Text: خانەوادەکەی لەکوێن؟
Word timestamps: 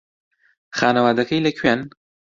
خانەوادەکەی 0.77 1.43
لەکوێن؟ 1.45 1.81